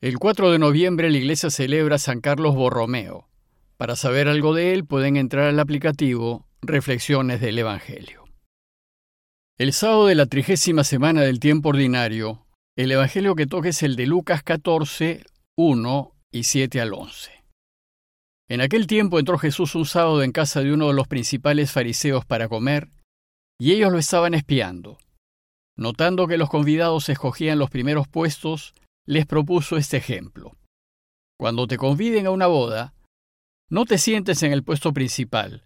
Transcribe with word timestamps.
El 0.00 0.20
4 0.20 0.52
de 0.52 0.60
noviembre 0.60 1.10
la 1.10 1.18
iglesia 1.18 1.50
celebra 1.50 1.98
San 1.98 2.20
Carlos 2.20 2.54
Borromeo. 2.54 3.26
Para 3.76 3.96
saber 3.96 4.28
algo 4.28 4.54
de 4.54 4.72
él 4.72 4.84
pueden 4.84 5.16
entrar 5.16 5.46
al 5.48 5.58
aplicativo 5.58 6.46
Reflexiones 6.62 7.40
del 7.40 7.58
Evangelio. 7.58 8.24
El 9.58 9.72
sábado 9.72 10.06
de 10.06 10.14
la 10.14 10.26
trigésima 10.26 10.84
semana 10.84 11.22
del 11.22 11.40
tiempo 11.40 11.70
ordinario, 11.70 12.46
el 12.76 12.92
Evangelio 12.92 13.34
que 13.34 13.48
toca 13.48 13.70
es 13.70 13.82
el 13.82 13.96
de 13.96 14.06
Lucas 14.06 14.44
14, 14.44 15.24
1 15.56 16.12
y 16.30 16.44
7 16.44 16.80
al 16.80 16.94
11. 16.94 17.32
En 18.48 18.60
aquel 18.60 18.86
tiempo 18.86 19.18
entró 19.18 19.36
Jesús 19.36 19.74
un 19.74 19.84
sábado 19.84 20.22
en 20.22 20.30
casa 20.30 20.60
de 20.60 20.72
uno 20.72 20.86
de 20.86 20.94
los 20.94 21.08
principales 21.08 21.72
fariseos 21.72 22.24
para 22.24 22.48
comer, 22.48 22.88
y 23.58 23.72
ellos 23.72 23.90
lo 23.90 23.98
estaban 23.98 24.34
espiando. 24.34 24.98
Notando 25.76 26.28
que 26.28 26.38
los 26.38 26.48
convidados 26.48 27.08
escogían 27.08 27.58
los 27.58 27.68
primeros 27.68 28.06
puestos, 28.06 28.74
les 29.08 29.24
propuso 29.24 29.78
este 29.78 29.96
ejemplo. 29.96 30.52
Cuando 31.40 31.66
te 31.66 31.78
conviden 31.78 32.26
a 32.26 32.30
una 32.30 32.46
boda, 32.46 32.92
no 33.70 33.86
te 33.86 33.96
sientes 33.96 34.42
en 34.42 34.52
el 34.52 34.62
puesto 34.62 34.92
principal, 34.92 35.64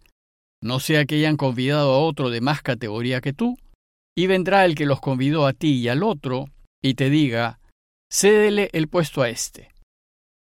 no 0.63 0.79
sea 0.79 1.07
que 1.07 1.17
hayan 1.17 1.37
convidado 1.37 1.93
a 1.93 1.99
otro 1.99 2.31
de 2.31 2.41
más 2.41 2.63
categoría 2.63 3.21
que 3.21 3.33
tú, 3.33 3.59
y 4.17 4.29
vendrá 4.29 4.65
el 4.65 4.77
que 4.77 4.87
los 4.87 5.01
convidó 5.01 5.47
a 5.47 5.55
ti 5.55 5.81
y 5.81 5.89
al 5.89 6.05
otro, 6.05 6.47
y 6.81 6.95
te 6.95 7.11
diga, 7.11 7.59
cédele 8.13 8.71
el 8.73 8.87
puesto 8.89 9.23
a 9.23 9.29
éste. 9.29 9.73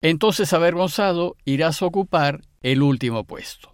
Entonces, 0.01 0.53
avergonzado, 0.53 1.35
irás 1.43 1.81
a 1.81 1.87
ocupar 1.87 2.41
el 2.61 2.83
último 2.83 3.25
puesto. 3.25 3.73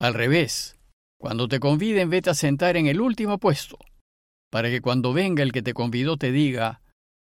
Al 0.00 0.14
revés, 0.14 0.78
cuando 1.18 1.48
te 1.48 1.60
conviden, 1.60 2.08
vete 2.08 2.30
a 2.30 2.34
sentar 2.34 2.78
en 2.78 2.86
el 2.86 3.00
último 3.00 3.36
puesto, 3.38 3.76
para 4.50 4.70
que 4.70 4.80
cuando 4.80 5.12
venga 5.12 5.42
el 5.42 5.52
que 5.52 5.60
te 5.62 5.74
convidó 5.74 6.16
te 6.16 6.32
diga, 6.32 6.80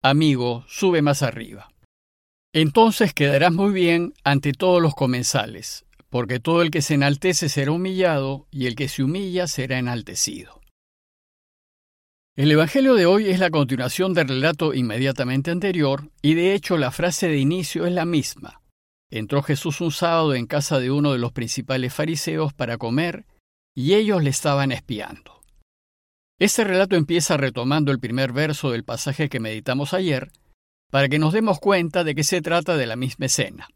Amigo, 0.04 0.64
sube 0.68 1.02
más 1.02 1.24
arriba. 1.24 1.70
Entonces 2.54 3.14
quedarás 3.14 3.52
muy 3.52 3.74
bien 3.74 4.14
ante 4.24 4.54
todos 4.54 4.82
los 4.82 4.96
comensales, 4.96 5.86
porque 6.10 6.40
todo 6.40 6.62
el 6.62 6.72
que 6.72 6.82
se 6.82 6.94
enaltece 6.94 7.50
será 7.50 7.72
humillado, 7.72 8.48
y 8.52 8.68
el 8.68 8.76
que 8.76 8.88
se 8.88 9.04
humilla 9.04 9.48
será 9.48 9.80
enaltecido. 9.80 10.62
El 12.36 12.52
Evangelio 12.52 12.94
de 12.94 13.08
hoy 13.08 13.30
es 13.30 13.40
la 13.40 13.50
continuación 13.50 14.14
del 14.14 14.28
relato 14.28 14.76
inmediatamente 14.76 15.50
anterior, 15.50 16.12
y 16.22 16.36
de 16.36 16.54
hecho 16.54 16.78
la 16.78 16.92
frase 16.92 17.28
de 17.28 17.40
inicio 17.40 17.88
es 17.88 17.94
la 17.94 18.06
misma. 18.06 18.62
Entró 19.10 19.42
Jesús 19.42 19.82
un 19.82 19.92
sábado 19.92 20.36
en 20.36 20.46
casa 20.46 20.80
de 20.80 20.92
uno 20.92 21.14
de 21.14 21.18
los 21.18 21.32
principales 21.32 21.94
fariseos 21.94 22.54
para 22.54 22.78
comer, 22.78 23.26
y 23.76 23.96
ellos 23.96 24.24
le 24.24 24.30
estaban 24.30 24.72
espiando. 24.72 25.37
Este 26.40 26.64
relato 26.64 26.96
empieza 26.96 27.36
retomando 27.36 27.92
el 27.92 28.00
primer 28.00 28.32
verso 28.32 28.72
del 28.72 28.84
pasaje 28.84 29.28
que 29.28 29.40
meditamos 29.40 29.94
ayer, 29.94 30.32
para 30.92 31.10
que 31.10 31.18
nos 31.18 31.34
demos 31.34 31.60
cuenta 31.60 32.04
de 32.04 32.14
que 32.14 32.24
se 32.24 32.42
trata 32.42 32.78
de 32.78 32.86
la 32.86 32.96
misma 32.96 33.26
escena. 33.26 33.68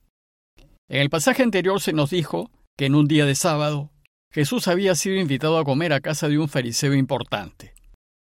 En 0.87 1.01
el 1.01 1.09
pasaje 1.09 1.41
anterior 1.41 1.81
se 1.81 1.93
nos 1.93 2.11
dijo 2.11 2.51
que 2.77 2.85
en 2.85 2.95
un 2.95 3.07
día 3.07 3.25
de 3.25 3.35
sábado 3.35 3.91
Jesús 4.31 4.67
había 4.67 4.95
sido 4.95 5.15
invitado 5.15 5.57
a 5.57 5.65
comer 5.65 5.91
a 5.91 6.01
casa 6.01 6.29
de 6.29 6.37
un 6.37 6.47
fariseo 6.47 6.93
importante. 6.93 7.73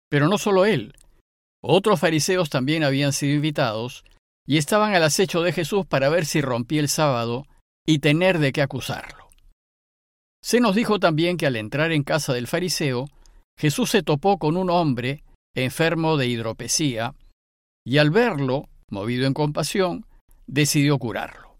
Pero 0.09 0.27
no 0.27 0.37
solo 0.37 0.65
él, 0.65 0.93
otros 1.61 1.99
fariseos 1.99 2.49
también 2.49 2.83
habían 2.83 3.13
sido 3.13 3.35
invitados 3.35 4.03
y 4.45 4.57
estaban 4.57 4.93
al 4.93 5.03
acecho 5.03 5.41
de 5.41 5.53
Jesús 5.53 5.85
para 5.85 6.09
ver 6.09 6.25
si 6.25 6.41
rompía 6.41 6.81
el 6.81 6.89
sábado 6.89 7.45
y 7.85 7.99
tener 7.99 8.39
de 8.39 8.51
qué 8.51 8.61
acusarlo. 8.61 9.29
Se 10.43 10.59
nos 10.59 10.75
dijo 10.75 10.99
también 10.99 11.37
que 11.37 11.47
al 11.47 11.55
entrar 11.55 11.91
en 11.91 12.03
casa 12.03 12.33
del 12.33 12.47
fariseo, 12.47 13.07
Jesús 13.57 13.89
se 13.89 14.03
topó 14.03 14.37
con 14.37 14.55
un 14.55 14.69
hombre 14.69 15.23
enfermo 15.55 16.17
de 16.17 16.27
hidropesía 16.27 17.15
y 17.83 17.97
al 17.97 18.11
verlo, 18.11 18.69
movido 18.89 19.25
en 19.25 19.33
compasión, 19.33 20.05
decidió 20.45 20.99
curarlo. 20.99 21.57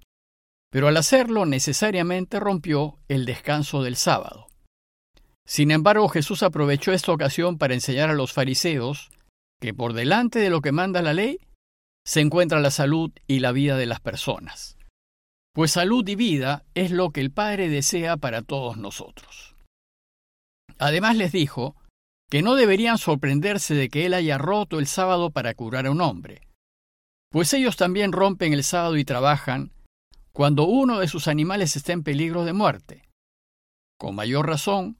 Pero 0.69 0.87
al 0.87 0.97
hacerlo 0.97 1.45
necesariamente 1.45 2.39
rompió 2.39 2.99
el 3.07 3.25
descanso 3.25 3.81
del 3.81 3.95
sábado. 3.95 4.47
Sin 5.47 5.71
embargo, 5.71 6.09
Jesús 6.09 6.43
aprovechó 6.43 6.91
esta 6.91 7.13
ocasión 7.13 7.57
para 7.57 7.73
enseñar 7.73 8.09
a 8.09 8.13
los 8.13 8.33
fariseos 8.33 9.09
que 9.59 9.73
por 9.73 9.93
delante 9.93 10.39
de 10.39 10.49
lo 10.49 10.61
que 10.61 10.71
manda 10.71 11.01
la 11.01 11.13
ley 11.13 11.39
se 12.05 12.19
encuentra 12.19 12.59
la 12.59 12.71
salud 12.71 13.11
y 13.27 13.39
la 13.39 13.51
vida 13.51 13.77
de 13.77 13.85
las 13.85 14.01
personas. 14.01 14.77
Pues 15.53 15.71
salud 15.71 16.07
y 16.07 16.15
vida 16.15 16.65
es 16.75 16.91
lo 16.91 17.09
que 17.09 17.21
el 17.21 17.31
Padre 17.31 17.69
desea 17.69 18.17
para 18.17 18.43
todos 18.43 18.77
nosotros. 18.77 19.55
Además 20.77 21.15
les 21.15 21.31
dijo 21.31 21.75
que 22.29 22.41
no 22.41 22.55
deberían 22.55 22.97
sorprenderse 22.97 23.73
de 23.73 23.89
que 23.89 24.05
él 24.05 24.13
haya 24.13 24.37
roto 24.37 24.79
el 24.79 24.87
sábado 24.87 25.31
para 25.31 25.53
curar 25.53 25.85
a 25.85 25.91
un 25.91 26.01
hombre, 26.01 26.41
pues 27.29 27.53
ellos 27.53 27.77
también 27.77 28.11
rompen 28.11 28.53
el 28.53 28.63
sábado 28.63 28.97
y 28.97 29.05
trabajan 29.05 29.71
cuando 30.31 30.65
uno 30.65 30.99
de 30.99 31.07
sus 31.07 31.27
animales 31.27 31.75
está 31.75 31.93
en 31.93 32.03
peligro 32.03 32.45
de 32.45 32.53
muerte. 32.53 33.03
Con 33.97 34.15
mayor 34.15 34.47
razón, 34.47 34.97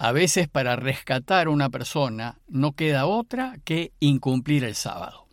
a 0.00 0.12
veces 0.12 0.48
para 0.48 0.76
rescatar 0.76 1.48
a 1.48 1.50
una 1.50 1.70
persona 1.70 2.40
no 2.46 2.72
queda 2.72 3.06
otra 3.06 3.58
que 3.64 3.92
incumplir 4.00 4.64
el 4.64 4.74
sábado. 4.74 5.28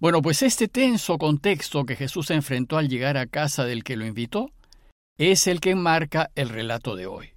Bueno, 0.00 0.20
pues 0.20 0.42
este 0.42 0.66
tenso 0.66 1.16
contexto 1.16 1.84
que 1.84 1.94
Jesús 1.94 2.30
enfrentó 2.30 2.76
al 2.76 2.88
llegar 2.88 3.16
a 3.16 3.26
casa 3.26 3.64
del 3.64 3.84
que 3.84 3.96
lo 3.96 4.04
invitó 4.04 4.50
es 5.16 5.46
el 5.46 5.60
que 5.60 5.70
enmarca 5.70 6.30
el 6.34 6.48
relato 6.48 6.96
de 6.96 7.06
hoy. 7.06 7.34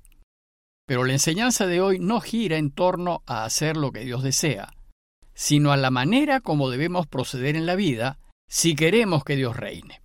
Pero 0.85 1.03
la 1.03 1.13
enseñanza 1.13 1.65
de 1.65 1.81
hoy 1.81 1.99
no 1.99 2.21
gira 2.21 2.57
en 2.57 2.71
torno 2.71 3.23
a 3.25 3.43
hacer 3.43 3.75
lo 3.75 3.91
que 3.91 4.05
Dios 4.05 4.21
desea, 4.21 4.73
sino 5.33 5.71
a 5.71 5.77
la 5.77 5.89
manera 5.89 6.41
como 6.41 6.69
debemos 6.69 7.07
proceder 7.07 7.55
en 7.55 7.65
la 7.65 7.75
vida 7.75 8.19
si 8.47 8.75
queremos 8.75 9.23
que 9.23 9.35
Dios 9.35 9.55
reine. 9.55 10.01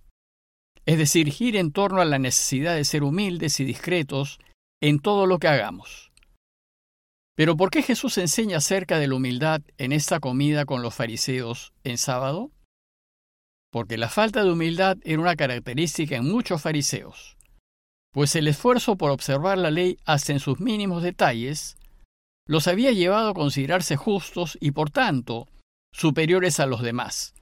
Es 0.85 0.97
decir, 0.97 1.31
gira 1.31 1.59
en 1.59 1.71
torno 1.71 2.01
a 2.01 2.05
la 2.05 2.17
necesidad 2.17 2.75
de 2.75 2.85
ser 2.85 3.03
humildes 3.03 3.59
y 3.59 3.63
discretos 3.63 4.39
en 4.81 4.99
todo 4.99 5.27
lo 5.27 5.37
que 5.37 5.47
hagamos. 5.47 6.11
Pero 7.35 7.55
¿por 7.55 7.69
qué 7.69 7.83
Jesús 7.83 8.17
enseña 8.17 8.57
acerca 8.57 8.97
de 8.97 9.07
la 9.07 9.15
humildad 9.15 9.61
en 9.77 9.91
esta 9.91 10.19
comida 10.19 10.65
con 10.65 10.81
los 10.81 10.95
fariseos 10.95 11.73
en 11.83 11.97
sábado? 11.97 12.51
Porque 13.71 13.97
la 13.97 14.09
falta 14.09 14.43
de 14.43 14.51
humildad 14.51 14.97
era 15.03 15.21
una 15.21 15.35
característica 15.35 16.17
en 16.17 16.25
muchos 16.25 16.61
fariseos 16.61 17.37
pues 18.11 18.35
el 18.35 18.47
esfuerzo 18.47 18.97
por 18.97 19.11
observar 19.11 19.57
la 19.57 19.71
ley 19.71 19.97
hasta 20.05 20.33
en 20.33 20.39
sus 20.39 20.59
mínimos 20.59 21.03
detalles 21.03 21.77
los 22.47 22.67
había 22.67 22.91
llevado 22.91 23.29
a 23.29 23.33
considerarse 23.33 23.95
justos 23.95 24.57
y 24.59 24.71
por 24.71 24.89
tanto 24.89 25.47
superiores 25.93 26.59
a 26.59 26.65
los 26.65 26.81
demás, 26.81 27.33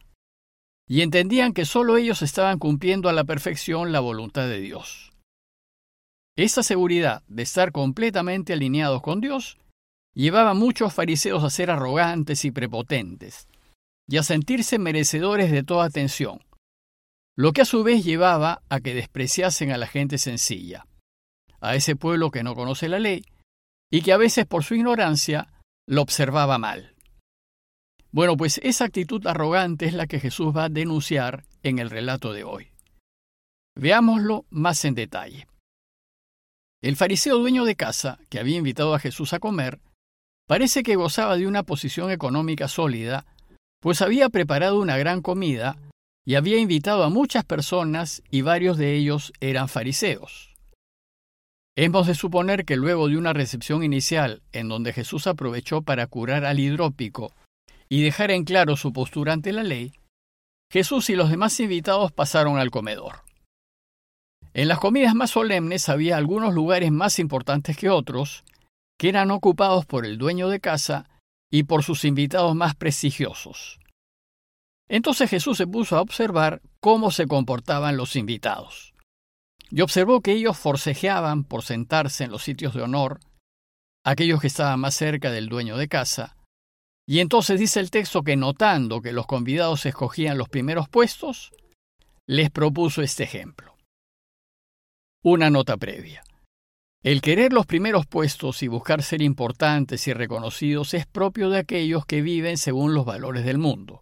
y 0.88 1.02
entendían 1.02 1.54
que 1.54 1.66
sólo 1.66 1.98
ellos 1.98 2.22
estaban 2.22 2.60
cumpliendo 2.60 3.10
a 3.10 3.14
la 3.14 3.24
perfección 3.24 3.92
la 3.92 4.00
voluntad 4.00 4.48
de 4.48 4.60
Dios. 4.60 5.12
Esa 6.36 6.64
seguridad 6.64 7.24
de 7.28 7.44
estar 7.44 7.72
completamente 7.72 8.54
alineados 8.54 9.02
con 9.02 9.22
Dios 9.22 9.58
llevaba 10.14 10.52
a 10.52 10.56
muchos 10.56 10.94
fariseos 10.94 11.44
a 11.44 11.50
ser 11.50 11.70
arrogantes 11.70 12.46
y 12.46 12.52
prepotentes, 12.52 13.48
y 14.08 14.18
a 14.18 14.24
sentirse 14.24 14.80
merecedores 14.80 15.52
de 15.52 15.64
toda 15.64 15.86
atención, 15.86 16.42
lo 17.40 17.54
que 17.54 17.62
a 17.62 17.66
su 17.66 17.86
vez 17.86 18.04
llevaba 18.04 18.64
a 18.68 18.82
que 18.82 18.94
despreciasen 18.94 19.72
a 19.72 19.78
la 19.78 19.88
gente 19.88 20.18
sencilla, 20.18 20.86
a 21.62 21.74
ese 21.74 21.96
pueblo 21.96 22.32
que 22.32 22.44
no 22.44 22.54
conoce 22.54 22.90
la 22.90 23.00
ley 23.00 23.24
y 23.90 24.02
que 24.02 24.12
a 24.12 24.18
veces 24.18 24.46
por 24.46 24.66
su 24.66 24.76
ignorancia 24.76 25.48
lo 25.88 26.02
observaba 26.02 26.58
mal. 26.58 26.96
Bueno, 28.12 28.36
pues 28.36 28.60
esa 28.62 28.84
actitud 28.84 29.26
arrogante 29.26 29.86
es 29.86 29.94
la 29.94 30.06
que 30.06 30.20
Jesús 30.20 30.54
va 30.54 30.66
a 30.66 30.70
denunciar 30.70 31.46
en 31.64 31.80
el 31.80 31.90
relato 31.90 32.34
de 32.34 32.44
hoy. 32.44 32.74
Veámoslo 33.78 34.46
más 34.50 34.84
en 34.84 34.96
detalle. 34.96 35.48
El 36.82 36.98
fariseo 36.98 37.38
dueño 37.38 37.64
de 37.64 37.78
casa, 37.78 38.20
que 38.28 38.42
había 38.42 38.58
invitado 38.58 38.94
a 38.94 39.00
Jesús 39.00 39.32
a 39.32 39.40
comer, 39.40 39.80
parece 40.46 40.84
que 40.84 40.98
gozaba 40.98 41.38
de 41.38 41.48
una 41.48 41.64
posición 41.64 42.12
económica 42.12 42.68
sólida, 42.68 43.26
pues 43.80 44.02
había 44.02 44.28
preparado 44.28 44.82
una 44.82 44.98
gran 44.98 45.22
comida 45.22 45.78
y 46.30 46.36
había 46.36 46.60
invitado 46.60 47.04
a 47.04 47.10
muchas 47.10 47.44
personas 47.44 48.22
y 48.30 48.44
varios 48.44 48.78
de 48.78 48.94
ellos 48.94 49.34
eran 49.40 49.68
fariseos. 49.68 50.54
Hemos 51.76 52.06
de 52.06 52.14
suponer 52.14 52.66
que 52.66 52.76
luego 52.76 53.08
de 53.08 53.18
una 53.18 53.34
recepción 53.34 53.84
inicial 53.84 54.44
en 54.52 54.70
donde 54.70 54.94
Jesús 54.94 55.26
aprovechó 55.26 55.82
para 55.82 56.06
curar 56.06 56.46
al 56.46 56.60
hidrópico 56.60 57.34
y 57.90 58.04
dejar 58.04 58.30
en 58.30 58.44
claro 58.44 58.78
su 58.78 58.94
postura 58.94 59.34
ante 59.34 59.52
la 59.52 59.64
ley, 59.64 59.92
Jesús 60.72 61.10
y 61.10 61.16
los 61.16 61.32
demás 61.32 61.60
invitados 61.60 62.12
pasaron 62.12 62.60
al 62.60 62.70
comedor. 62.70 63.24
En 64.54 64.68
las 64.68 64.78
comidas 64.78 65.16
más 65.16 65.32
solemnes 65.32 65.90
había 65.90 66.16
algunos 66.16 66.54
lugares 66.54 66.92
más 66.92 67.18
importantes 67.18 67.76
que 67.76 67.90
otros, 67.90 68.44
que 69.00 69.10
eran 69.10 69.32
ocupados 69.32 69.88
por 69.88 70.06
el 70.06 70.20
dueño 70.20 70.48
de 70.50 70.60
casa 70.60 71.10
y 71.52 71.64
por 71.64 71.82
sus 71.84 72.06
invitados 72.06 72.56
más 72.56 72.76
prestigiosos. 72.76 73.80
Entonces 74.90 75.30
Jesús 75.30 75.58
se 75.58 75.68
puso 75.68 75.96
a 75.96 76.02
observar 76.02 76.62
cómo 76.82 77.12
se 77.12 77.28
comportaban 77.28 77.96
los 77.96 78.16
invitados. 78.16 78.94
Y 79.70 79.82
observó 79.82 80.22
que 80.22 80.34
ellos 80.34 80.58
forcejeaban 80.58 81.44
por 81.44 81.64
sentarse 81.64 82.24
en 82.24 82.32
los 82.32 82.44
sitios 82.44 82.74
de 82.74 82.82
honor, 82.82 83.20
aquellos 84.04 84.42
que 84.42 84.48
estaban 84.48 84.80
más 84.80 84.96
cerca 84.96 85.32
del 85.32 85.48
dueño 85.48 85.78
de 85.78 85.88
casa, 85.88 86.36
Y 87.12 87.22
entonces 87.22 87.60
dice 87.60 87.80
el 87.80 87.90
texto 87.90 88.22
que 88.22 88.36
notando 88.36 89.02
que 89.02 89.14
los 89.14 89.26
convidados 89.26 89.88
escogían 89.88 90.38
los 90.38 90.48
primeros 90.48 90.88
puestos, 90.90 91.52
les 92.28 92.52
propuso 92.52 93.02
este 93.02 93.24
ejemplo. 93.24 93.76
Una 95.24 95.50
nota 95.50 95.76
previa. 95.76 96.24
El 97.02 97.22
querer 97.22 97.52
los 97.52 97.66
primeros 97.66 98.06
puestos 98.06 98.62
y 98.62 98.68
buscar 98.68 99.02
ser 99.02 99.24
importantes 99.24 100.08
y 100.08 100.14
reconocidos 100.14 100.94
es 100.94 101.08
propio 101.08 101.50
de 101.50 101.58
aquellos 101.58 102.06
que 102.06 102.22
viven 102.22 102.58
según 102.58 102.94
los 102.94 103.06
valores 103.06 103.44
del 103.44 103.58
mundo. 103.58 104.02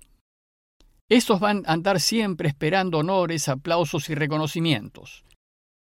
Estos 1.09 1.39
van 1.39 1.63
a 1.65 1.73
andar 1.73 1.99
siempre 1.99 2.49
esperando 2.49 2.97
honores, 2.97 3.47
aplausos 3.47 4.09
y 4.09 4.15
reconocimientos. 4.15 5.23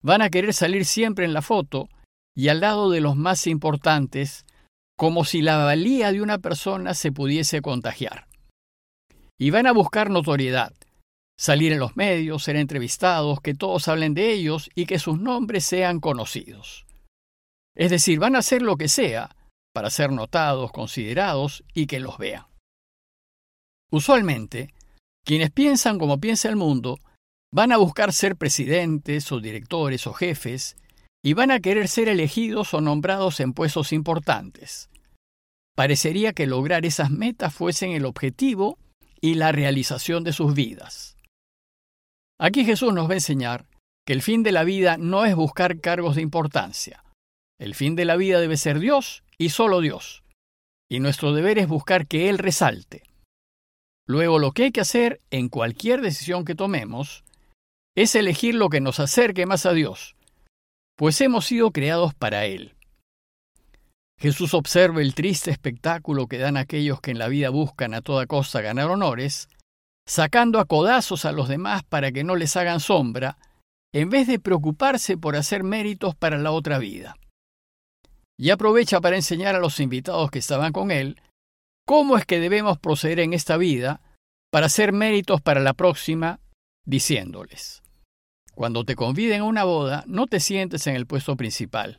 Van 0.03 0.21
a 0.21 0.29
querer 0.29 0.53
salir 0.53 0.85
siempre 0.85 1.25
en 1.25 1.33
la 1.33 1.43
foto 1.43 1.89
y 2.37 2.49
al 2.49 2.61
lado 2.61 2.91
de 2.91 3.01
los 3.01 3.17
más 3.17 3.47
importantes, 3.47 4.45
como 4.97 5.25
si 5.25 5.43
la 5.43 5.57
valía 5.57 6.13
de 6.13 6.23
una 6.23 6.39
persona 6.39 6.95
se 6.95 7.11
pudiese 7.11 7.63
contagiar. 7.63 8.29
Y 9.39 9.51
van 9.51 9.67
a 9.67 9.73
buscar 9.73 10.11
notoriedad, 10.11 10.73
salir 11.39 11.73
en 11.73 11.79
los 11.79 11.97
medios, 11.97 12.45
ser 12.45 12.57
entrevistados, 12.57 13.41
que 13.41 13.55
todos 13.55 13.89
hablen 13.89 14.13
de 14.13 14.33
ellos 14.33 14.71
y 14.75 14.87
que 14.87 14.99
sus 14.99 15.19
nombres 15.19 15.65
sean 15.65 16.01
conocidos. 16.01 16.85
Es 17.75 17.91
decir, 17.91 18.19
van 18.19 18.37
a 18.37 18.41
hacer 18.41 18.61
lo 18.61 18.77
que 18.77 18.89
sea 18.89 19.37
para 19.73 19.91
ser 19.91 20.13
notados, 20.13 20.73
considerados 20.73 21.65
y 21.73 21.87
que 21.87 22.01
los 22.01 22.19
vean. 22.19 22.47
Usualmente, 23.91 24.75
quienes 25.29 25.51
piensan 25.51 25.99
como 25.99 26.21
piensa 26.21 26.49
el 26.49 26.57
mundo 26.57 27.01
van 27.53 27.71
a 27.71 27.77
buscar 27.77 28.15
ser 28.15 28.35
presidentes 28.35 29.31
o 29.31 29.41
directores 29.41 30.07
o 30.07 30.15
jefes 30.15 30.75
y 31.23 31.35
van 31.35 31.51
a 31.51 31.61
querer 31.61 31.89
ser 31.89 32.09
elegidos 32.09 32.73
o 32.73 32.81
nombrados 32.81 33.39
en 33.41 33.53
puestos 33.53 33.93
importantes. 33.93 34.89
Parecería 35.77 36.33
que 36.33 36.47
lograr 36.47 36.87
esas 36.87 37.11
metas 37.11 37.55
fuesen 37.55 37.91
el 37.91 38.07
objetivo 38.07 38.79
y 39.21 39.35
la 39.35 39.53
realización 39.53 40.25
de 40.25 40.33
sus 40.33 40.55
vidas. 40.55 41.19
Aquí 42.41 42.65
Jesús 42.65 42.95
nos 42.95 43.07
va 43.07 43.13
a 43.13 43.17
enseñar 43.17 43.67
que 44.07 44.15
el 44.15 44.23
fin 44.23 44.43
de 44.43 44.53
la 44.53 44.65
vida 44.65 44.97
no 44.97 45.27
es 45.27 45.35
buscar 45.37 45.79
cargos 45.83 46.17
de 46.17 46.23
importancia. 46.23 47.05
El 47.61 47.75
fin 47.75 47.97
de 47.97 48.07
la 48.07 48.17
vida 48.17 48.41
debe 48.41 48.57
ser 48.57 48.79
Dios 48.79 49.25
y 49.37 49.51
solo 49.51 49.83
Dios. 49.83 50.23
Y 50.89 51.01
nuestro 51.01 51.35
deber 51.35 51.59
es 51.59 51.69
buscar 51.69 52.07
que 52.07 52.31
Él 52.31 52.39
resalte. 52.39 53.08
Luego 54.09 54.39
lo 54.39 54.53
que 54.53 54.65
hay 54.65 54.73
que 54.73 54.81
hacer 54.81 55.21
en 55.31 55.51
cualquier 55.51 56.01
decisión 56.01 56.47
que 56.47 56.55
tomemos 56.55 57.25
es 57.95 58.15
elegir 58.15 58.55
lo 58.55 58.71
que 58.71 58.81
nos 58.81 59.01
acerque 59.01 59.45
más 59.45 59.67
a 59.67 59.75
Dios, 59.75 60.17
pues 60.97 61.21
hemos 61.21 61.45
sido 61.45 61.73
creados 61.73 62.15
para 62.15 62.47
Él. 62.47 62.75
Jesús 64.19 64.55
observa 64.55 65.03
el 65.03 65.15
triste 65.15 65.51
espectáculo 65.51 66.27
que 66.27 66.39
dan 66.39 66.57
aquellos 66.57 67.03
que 67.03 67.11
en 67.11 67.19
la 67.19 67.29
vida 67.29 67.51
buscan 67.51 67.93
a 67.93 68.01
toda 68.01 68.27
costa 68.27 68.63
ganar 68.63 68.89
honores, 68.89 69.49
sacando 70.07 70.59
a 70.59 70.65
codazos 70.65 71.27
a 71.27 71.33
los 71.33 71.47
demás 71.47 71.85
para 71.85 72.11
que 72.11 72.25
no 72.25 72.35
les 72.35 72.57
hagan 72.57 72.81
sombra, 72.81 73.37
en 73.93 74.09
vez 74.09 74.27
de 74.27 74.39
preocuparse 74.39 75.19
por 75.19 75.37
hacer 75.37 75.65
méritos 75.65 76.15
para 76.15 76.39
la 76.39 76.51
otra 76.51 76.79
vida. 76.79 77.17
Y 78.39 78.51
aprovecha 78.51 79.03
para 79.03 79.17
enseñar 79.17 79.55
a 79.55 79.61
los 79.61 79.81
invitados 79.81 80.31
que 80.31 80.39
estaban 80.39 80.73
con 80.73 80.91
él 80.91 81.21
cómo 81.88 82.19
es 82.19 82.26
que 82.26 82.38
debemos 82.38 82.79
proceder 82.79 83.19
en 83.19 83.32
esta 83.32 83.56
vida 83.56 84.02
para 84.52 84.67
hacer 84.67 84.93
méritos 84.93 85.40
para 85.40 85.62
la 85.62 85.73
próxima, 85.73 86.38
diciéndoles, 86.85 87.82
cuando 88.55 88.85
te 88.85 88.94
conviden 88.94 89.40
a 89.40 89.44
una 89.44 89.64
boda, 89.64 90.05
no 90.06 90.26
te 90.26 90.38
sientes 90.38 90.87
en 90.87 90.96
el 90.96 91.06
puesto 91.06 91.35
principal, 91.38 91.99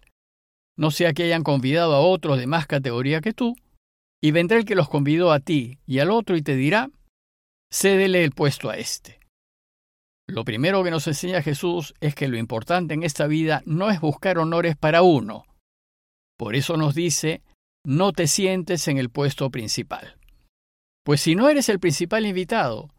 no 0.77 0.91
sea 0.91 1.13
que 1.13 1.24
hayan 1.24 1.41
convidado 1.41 1.95
a 1.95 2.01
otros 2.01 2.38
de 2.38 2.45
más 2.45 2.68
categoría 2.68 3.19
que 3.19 3.33
tú, 3.33 3.56
y 4.21 4.30
vendrá 4.30 4.59
el 4.59 4.65
que 4.65 4.75
los 4.75 4.89
convidó 4.89 5.31
a 5.31 5.39
ti 5.39 5.80
y 5.88 5.97
al 5.97 6.12
otro 6.12 6.38
y 6.38 6.44
te 6.44 6.56
dirá, 6.56 6.91
cédele 7.74 8.24
el 8.24 8.31
puesto 8.31 8.69
a 8.69 8.77
éste. 8.77 9.19
Lo 10.27 10.45
primero 10.45 10.83
que 10.83 10.91
nos 10.91 11.07
enseña 11.07 11.41
Jesús 11.41 11.95
es 12.00 12.13
que 12.13 12.27
lo 12.27 12.38
importante 12.38 12.94
en 12.94 13.01
esta 13.01 13.25
vida 13.25 13.63
no 13.65 13.89
es 13.89 14.00
buscar 14.00 14.38
honores 14.38 14.77
para 14.77 15.01
uno. 15.01 15.45
Por 16.38 16.56
eso 16.56 16.77
nos 16.77 16.94
dice, 16.94 17.41
no 17.86 18.12
te 18.12 18.28
sientes 18.28 18.88
en 18.88 18.98
el 18.98 19.10
puesto 19.10 19.50
principal. 19.50 20.18
Pues 21.04 21.22
si 21.22 21.36
no 21.36 21.50
eres 21.50 21.70
el 21.70 21.80
principal 21.80 22.26
invitado, 22.26 22.90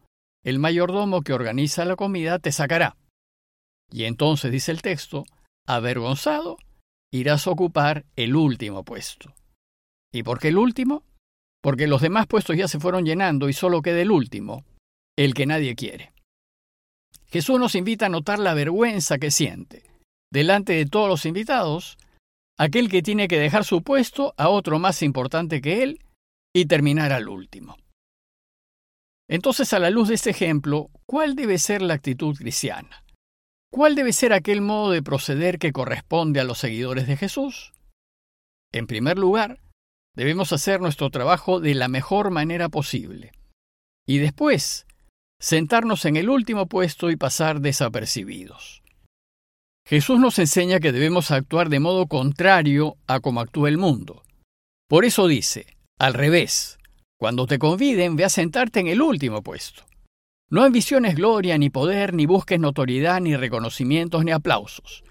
el 0.43 0.59
mayordomo 0.59 1.23
que 1.23 1.33
organiza 1.33 1.85
la 1.85 1.97
comida 1.97 2.39
te 2.39 2.51
sacará. 2.53 2.97
Y 3.91 4.05
entonces, 4.05 4.51
dice 4.51 4.73
el 4.73 4.83
texto, 4.83 5.25
avergonzado, 5.67 6.57
irás 7.13 7.47
a 7.47 7.51
ocupar 7.51 8.07
el 8.17 8.37
último 8.37 8.85
puesto. 8.85 9.35
¿Y 10.13 10.23
por 10.23 10.39
qué 10.39 10.49
el 10.49 10.59
último? 10.59 11.05
Porque 11.63 11.87
los 11.87 12.01
demás 12.01 12.27
puestos 12.27 12.57
ya 12.57 12.69
se 12.69 12.81
fueron 12.81 13.05
llenando 13.05 13.49
y 13.49 13.53
solo 13.53 13.83
queda 13.83 14.01
el 14.01 14.11
último, 14.11 14.65
el 15.17 15.35
que 15.35 15.47
nadie 15.47 15.75
quiere. 15.75 16.13
Jesús 17.27 17.61
nos 17.61 17.75
invita 17.75 18.07
a 18.07 18.11
notar 18.11 18.39
la 18.39 18.55
vergüenza 18.55 19.19
que 19.19 19.31
siente, 19.31 19.85
delante 20.33 20.73
de 20.73 20.87
todos 20.87 21.09
los 21.09 21.27
invitados, 21.27 21.99
aquel 22.61 22.91
que 22.91 23.01
tiene 23.01 23.27
que 23.27 23.39
dejar 23.39 23.65
su 23.65 23.83
puesto 23.83 24.35
a 24.37 24.51
otro 24.51 24.79
más 24.79 25.03
importante 25.03 25.63
que 25.63 25.83
él 25.83 26.05
y 26.55 26.67
terminar 26.67 27.11
al 27.11 27.31
último. 27.31 27.79
Entonces, 29.31 29.73
a 29.73 29.79
la 29.79 29.89
luz 29.89 30.09
de 30.09 30.17
este 30.17 30.29
ejemplo, 30.29 30.91
¿cuál 31.07 31.37
debe 31.37 31.57
ser 31.57 31.81
la 31.81 31.95
actitud 31.95 32.37
cristiana? 32.37 33.03
¿Cuál 33.73 33.95
debe 33.95 34.13
ser 34.13 34.35
aquel 34.35 34.61
modo 34.61 34.91
de 34.91 35.03
proceder 35.03 35.59
que 35.59 35.73
corresponde 35.73 36.39
a 36.39 36.45
los 36.45 36.59
seguidores 36.59 37.07
de 37.07 37.17
Jesús? 37.17 37.73
En 38.73 38.87
primer 38.87 39.19
lugar, 39.19 39.63
debemos 40.15 40.53
hacer 40.53 40.83
nuestro 40.83 41.09
trabajo 41.09 41.61
de 41.61 41.75
la 41.75 41.89
mejor 41.89 42.31
manera 42.31 42.69
posible. 42.69 43.33
Y 44.07 44.19
después, 44.19 44.87
sentarnos 45.41 46.05
en 46.05 46.17
el 46.17 46.29
último 46.29 46.67
puesto 46.67 47.11
y 47.11 47.17
pasar 47.17 47.61
desapercibidos. 47.61 48.83
Jesús 49.87 50.21
nos 50.21 50.39
enseña 50.39 50.81
que 50.81 50.93
debemos 50.93 51.31
actuar 51.31 51.69
de 51.69 51.81
modo 51.81 52.07
contrario 52.07 52.97
a 53.07 53.21
como 53.21 53.41
actúa 53.41 53.69
el 53.69 53.79
mundo. 53.79 54.23
Por 54.89 55.05
eso 55.05 55.27
dice, 55.27 55.67
al 55.99 56.15
revés, 56.15 56.79
cuando 57.19 57.47
te 57.47 57.59
conviden, 57.59 58.17
ve 58.17 58.25
a 58.25 58.29
sentarte 58.29 58.81
en 58.81 58.87
el 58.87 59.03
último 59.03 59.43
puesto. 59.43 59.85
No 60.49 60.65
ambiciones 60.65 61.15
gloria, 61.15 61.59
ni 61.59 61.71
poder, 61.71 62.15
ni 62.15 62.27
busques 62.27 62.59
notoriedad, 62.59 63.21
ni 63.21 63.37
reconocimientos, 63.37 64.25
ni 64.25 64.33
aplausos. 64.33 65.05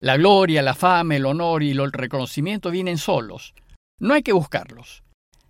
La 0.00 0.16
gloria, 0.16 0.62
la 0.62 0.74
fama, 0.74 1.16
el 1.16 1.26
honor 1.26 1.62
y 1.62 1.72
el 1.72 1.92
reconocimiento 1.92 2.70
vienen 2.70 2.98
solos. 2.98 3.54
No 3.98 4.14
hay 4.14 4.22
que 4.22 4.32
buscarlos. 4.32 5.02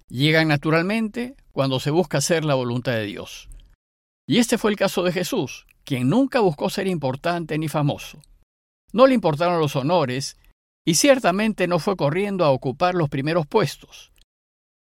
Llegan 0.09 0.49
naturalmente 0.49 1.37
cuando 1.53 1.81
se 1.81 1.91
busca 1.91 2.19
hacer 2.19 2.45
la 2.45 2.55
voluntad 2.55 2.93
de 2.93 3.05
Dios. 3.05 3.49
Y 4.27 4.39
este 4.39 4.57
fue 4.57 4.71
el 4.71 4.77
caso 4.77 5.03
de 5.03 5.13
Jesús, 5.13 5.67
quien 5.85 6.09
nunca 6.09 6.41
buscó 6.41 6.71
ser 6.71 6.87
importante 6.87 7.59
ni 7.59 7.69
famoso. 7.69 8.21
No 8.93 9.07
le 9.07 9.15
importaron 9.15 9.61
los 9.61 9.77
honores 9.77 10.37
y 10.87 10.95
ciertamente 10.95 11.67
no 11.67 11.79
fue 11.79 11.97
corriendo 11.97 12.45
a 12.45 12.51
ocupar 12.51 12.95
los 12.95 13.09
primeros 13.09 13.47
puestos. 13.47 14.13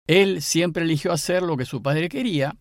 Él 0.07 0.41
siempre 0.41 0.83
eligió 0.83 1.13
hacer 1.13 1.43
lo 1.43 1.55
que 1.55 1.65
su 1.65 1.81
padre 1.81 2.09
quería 2.09 2.57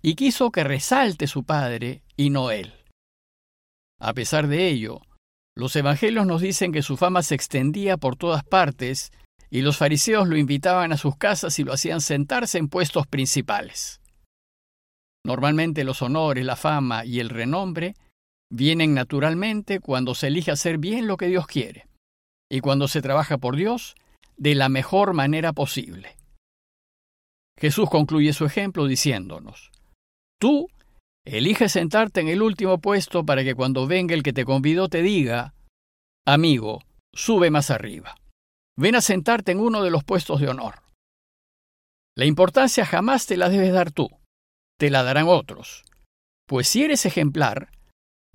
y 0.00 0.14
quiso 0.14 0.50
que 0.50 0.64
resalte 0.64 1.26
su 1.26 1.44
padre 1.44 2.02
y 2.16 2.30
no 2.30 2.50
él. 2.50 2.72
A 4.00 4.14
pesar 4.14 4.46
de 4.46 4.68
ello, 4.68 5.00
los 5.54 5.74
evangelios 5.76 6.26
nos 6.26 6.40
dicen 6.40 6.72
que 6.72 6.82
su 6.82 6.96
fama 6.96 7.22
se 7.22 7.34
extendía 7.34 7.96
por 7.96 8.16
todas 8.16 8.44
partes 8.44 9.12
y 9.50 9.62
los 9.62 9.76
fariseos 9.76 10.28
lo 10.28 10.36
invitaban 10.36 10.92
a 10.92 10.96
sus 10.96 11.16
casas 11.16 11.58
y 11.58 11.64
lo 11.64 11.72
hacían 11.72 12.00
sentarse 12.00 12.58
en 12.58 12.68
puestos 12.68 13.06
principales. 13.06 14.00
Normalmente 15.24 15.84
los 15.84 16.02
honores, 16.02 16.44
la 16.44 16.56
fama 16.56 17.04
y 17.04 17.20
el 17.20 17.30
renombre 17.30 17.94
vienen 18.50 18.94
naturalmente 18.94 19.80
cuando 19.80 20.14
se 20.14 20.28
elige 20.28 20.50
hacer 20.50 20.78
bien 20.78 21.06
lo 21.06 21.16
que 21.16 21.26
Dios 21.26 21.46
quiere 21.46 21.86
y 22.50 22.60
cuando 22.60 22.88
se 22.88 23.02
trabaja 23.02 23.38
por 23.38 23.56
Dios 23.56 23.94
de 24.36 24.54
la 24.54 24.68
mejor 24.68 25.14
manera 25.14 25.52
posible. 25.52 26.16
Jesús 27.58 27.88
concluye 27.88 28.32
su 28.32 28.44
ejemplo 28.44 28.86
diciéndonos, 28.86 29.70
Tú 30.38 30.68
eliges 31.24 31.72
sentarte 31.72 32.20
en 32.20 32.28
el 32.28 32.42
último 32.42 32.78
puesto 32.78 33.24
para 33.24 33.42
que 33.42 33.54
cuando 33.54 33.86
venga 33.86 34.14
el 34.14 34.22
que 34.22 34.34
te 34.34 34.44
convidó 34.44 34.88
te 34.88 35.02
diga, 35.02 35.54
Amigo, 36.26 36.82
sube 37.14 37.50
más 37.50 37.70
arriba. 37.70 38.16
Ven 38.76 38.94
a 38.94 39.00
sentarte 39.00 39.52
en 39.52 39.60
uno 39.60 39.82
de 39.82 39.90
los 39.90 40.04
puestos 40.04 40.40
de 40.40 40.48
honor. 40.48 40.82
La 42.14 42.26
importancia 42.26 42.84
jamás 42.84 43.26
te 43.26 43.36
la 43.36 43.48
debes 43.48 43.72
dar 43.72 43.90
tú, 43.90 44.10
te 44.78 44.90
la 44.90 45.02
darán 45.02 45.26
otros. 45.28 45.84
Pues 46.46 46.68
si 46.68 46.84
eres 46.84 47.06
ejemplar, 47.06 47.70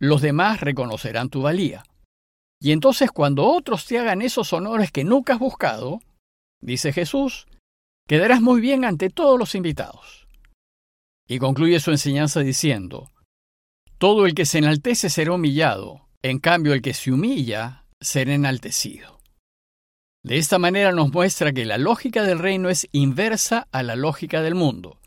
los 0.02 0.24
demás 0.24 0.62
reconocerán 0.62 1.30
tu 1.30 1.44
valía. 1.44 1.84
Y 2.60 2.72
entonces 2.72 3.12
cuando 3.12 3.46
otros 3.46 3.86
te 3.86 4.00
hagan 4.00 4.24
esos 4.24 4.52
honores 4.52 4.92
que 4.92 5.04
nunca 5.04 5.34
has 5.34 5.40
buscado, 5.40 6.00
dice 6.60 6.92
Jesús, 6.92 7.46
quedarás 8.08 8.42
muy 8.42 8.62
bien 8.62 8.84
ante 8.84 9.12
todos 9.12 9.38
los 9.38 9.54
invitados. 9.54 10.28
Y 11.28 11.38
concluye 11.38 11.80
su 11.80 11.92
enseñanza 11.92 12.40
diciendo, 12.40 13.12
Todo 14.00 14.26
el 14.26 14.34
que 14.34 14.48
se 14.48 14.58
enaltece 14.58 15.10
será 15.12 15.34
humillado, 15.34 16.08
en 16.24 16.40
cambio 16.40 16.74
el 16.74 16.82
que 16.82 16.96
se 16.96 17.12
humilla 17.12 17.86
será 18.00 18.34
enaltecido. 18.34 19.20
De 20.24 20.38
esta 20.38 20.58
manera 20.58 20.92
nos 20.92 21.12
muestra 21.12 21.54
que 21.54 21.66
la 21.66 21.78
lógica 21.78 22.24
del 22.24 22.40
reino 22.40 22.70
es 22.70 22.88
inversa 22.92 23.68
a 23.72 23.84
la 23.84 23.96
lógica 23.96 24.42
del 24.42 24.56
mundo, 24.56 25.00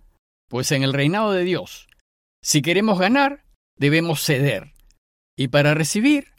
pues 0.49 0.71
en 0.71 0.85
el 0.85 0.93
reinado 0.93 1.33
de 1.33 1.43
Dios, 1.43 1.89
si 2.43 2.63
queremos 2.63 2.99
ganar, 2.99 3.45
debemos 3.77 4.23
ceder, 4.25 4.74
y 5.37 5.49
para 5.49 5.75
recibir, 5.75 6.33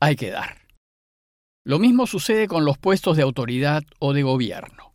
hay 0.00 0.16
que 0.16 0.30
dar. 0.30 0.66
Lo 1.64 1.78
mismo 1.78 2.06
sucede 2.06 2.48
con 2.48 2.64
los 2.64 2.78
puestos 2.78 3.16
de 3.16 3.22
autoridad 3.22 3.84
o 4.00 4.12
de 4.12 4.22
gobierno. 4.22 4.90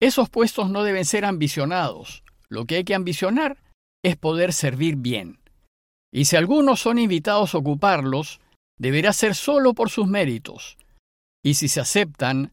Esos 0.00 0.30
puestos 0.30 0.70
no 0.70 0.82
deben 0.82 1.04
ser 1.04 1.24
ambicionados. 1.24 2.24
Lo 2.48 2.64
que 2.64 2.76
hay 2.76 2.84
que 2.84 2.94
ambicionar 2.94 3.58
es 4.02 4.16
poder 4.16 4.52
servir 4.52 4.96
bien. 4.96 5.38
Y 6.12 6.24
si 6.24 6.36
algunos 6.36 6.80
son 6.80 6.98
invitados 6.98 7.54
a 7.54 7.58
ocuparlos, 7.58 8.40
deberá 8.78 9.12
ser 9.12 9.34
solo 9.34 9.74
por 9.74 9.90
sus 9.90 10.06
méritos. 10.06 10.76
Y 11.44 11.54
si 11.54 11.68
se 11.68 11.80
aceptan, 11.80 12.52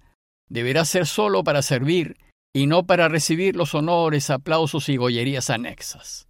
deberá 0.49 0.85
ser 0.85 1.07
solo 1.07 1.43
para 1.43 1.61
servir 1.61 2.17
y 2.53 2.67
no 2.67 2.85
para 2.85 3.07
recibir 3.07 3.55
los 3.55 3.73
honores, 3.73 4.29
aplausos 4.29 4.89
y 4.89 4.97
gollerías 4.97 5.49
anexas. 5.49 6.27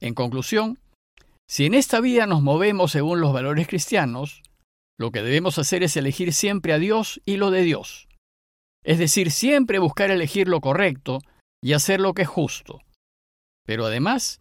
En 0.00 0.14
conclusión, 0.14 0.78
si 1.48 1.66
en 1.66 1.74
esta 1.74 2.00
vida 2.00 2.26
nos 2.26 2.42
movemos 2.42 2.92
según 2.92 3.20
los 3.20 3.32
valores 3.32 3.68
cristianos, 3.68 4.42
lo 4.98 5.10
que 5.10 5.22
debemos 5.22 5.58
hacer 5.58 5.82
es 5.82 5.96
elegir 5.96 6.32
siempre 6.32 6.72
a 6.72 6.78
Dios 6.78 7.20
y 7.24 7.36
lo 7.36 7.50
de 7.50 7.62
Dios. 7.62 8.08
Es 8.84 8.98
decir, 8.98 9.30
siempre 9.30 9.78
buscar 9.78 10.10
elegir 10.10 10.48
lo 10.48 10.60
correcto 10.60 11.20
y 11.62 11.72
hacer 11.72 12.00
lo 12.00 12.14
que 12.14 12.22
es 12.22 12.28
justo. 12.28 12.80
Pero 13.66 13.86
además, 13.86 14.40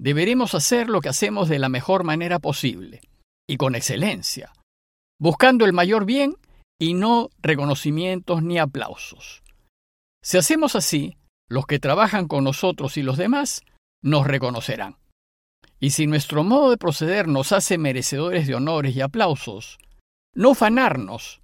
deberemos 0.00 0.54
hacer 0.54 0.88
lo 0.88 1.00
que 1.00 1.10
hacemos 1.10 1.48
de 1.48 1.58
la 1.58 1.68
mejor 1.68 2.04
manera 2.04 2.38
posible 2.38 3.00
y 3.46 3.56
con 3.56 3.74
excelencia, 3.74 4.52
buscando 5.20 5.64
el 5.64 5.72
mayor 5.72 6.06
bien 6.06 6.36
y 6.80 6.94
no 6.94 7.28
reconocimientos 7.40 8.42
ni 8.42 8.58
aplausos. 8.58 9.42
Si 10.22 10.38
hacemos 10.38 10.74
así, 10.74 11.16
los 11.48 11.66
que 11.66 11.78
trabajan 11.78 12.28
con 12.28 12.44
nosotros 12.44 12.96
y 12.96 13.02
los 13.02 13.18
demás 13.18 13.62
nos 14.02 14.26
reconocerán. 14.26 14.96
Y 15.82 15.90
si 15.90 16.06
nuestro 16.06 16.44
modo 16.44 16.70
de 16.70 16.76
proceder 16.76 17.26
nos 17.26 17.50
hace 17.50 17.76
merecedores 17.76 18.46
de 18.46 18.54
honores 18.54 18.94
y 18.94 19.00
aplausos, 19.00 19.78
no 20.32 20.54
fanarnos, 20.54 21.40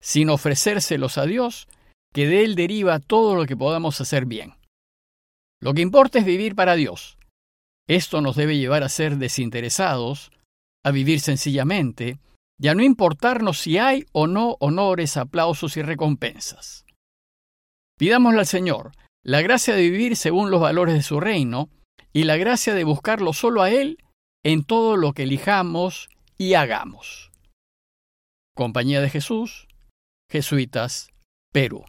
sino 0.00 0.32
ofrecérselos 0.32 1.18
a 1.18 1.26
Dios, 1.26 1.68
que 2.14 2.26
de 2.26 2.42
Él 2.42 2.54
deriva 2.54 3.00
todo 3.00 3.34
lo 3.34 3.44
que 3.44 3.54
podamos 3.54 4.00
hacer 4.00 4.24
bien. 4.24 4.54
Lo 5.60 5.74
que 5.74 5.82
importa 5.82 6.18
es 6.18 6.24
vivir 6.24 6.54
para 6.54 6.74
Dios. 6.74 7.18
Esto 7.86 8.22
nos 8.22 8.34
debe 8.34 8.56
llevar 8.56 8.82
a 8.82 8.88
ser 8.88 9.18
desinteresados, 9.18 10.32
a 10.82 10.90
vivir 10.90 11.20
sencillamente, 11.20 12.18
y 12.58 12.68
a 12.68 12.74
no 12.74 12.82
importarnos 12.82 13.58
si 13.58 13.76
hay 13.76 14.06
o 14.12 14.26
no 14.26 14.56
honores, 14.60 15.18
aplausos 15.18 15.76
y 15.76 15.82
recompensas. 15.82 16.86
Pidámosle 17.98 18.40
al 18.40 18.46
Señor 18.46 18.92
la 19.22 19.42
gracia 19.42 19.74
de 19.74 19.82
vivir 19.82 20.16
según 20.16 20.50
los 20.50 20.62
valores 20.62 20.94
de 20.94 21.02
su 21.02 21.20
reino 21.20 21.68
y 22.12 22.24
la 22.24 22.36
gracia 22.36 22.74
de 22.74 22.84
buscarlo 22.84 23.32
solo 23.32 23.62
a 23.62 23.70
Él 23.70 23.98
en 24.44 24.64
todo 24.64 24.96
lo 24.96 25.12
que 25.12 25.22
elijamos 25.22 26.08
y 26.36 26.54
hagamos. 26.54 27.30
Compañía 28.54 29.00
de 29.00 29.08
Jesús, 29.08 29.68
Jesuitas, 30.30 31.10
Perú. 31.52 31.84